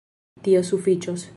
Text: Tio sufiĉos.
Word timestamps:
Tio 0.47 0.63
sufiĉos. 0.71 1.29